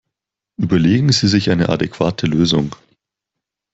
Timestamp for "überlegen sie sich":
0.57-1.51